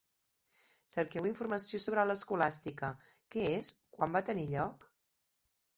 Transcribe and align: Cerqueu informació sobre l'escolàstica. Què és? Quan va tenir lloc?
Cerqueu 0.93 1.27
informació 1.31 1.81
sobre 1.85 2.07
l'escolàstica. 2.13 2.91
Què 3.37 3.45
és? 3.53 3.71
Quan 3.99 4.19
va 4.19 4.25
tenir 4.33 4.51
lloc? 4.57 4.91